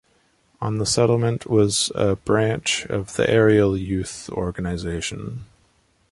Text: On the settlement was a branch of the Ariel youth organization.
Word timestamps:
On 0.59 0.79
the 0.79 0.85
settlement 0.87 1.45
was 1.45 1.91
a 1.93 2.15
branch 2.15 2.87
of 2.87 3.17
the 3.17 3.29
Ariel 3.29 3.77
youth 3.77 4.29
organization. 4.31 5.45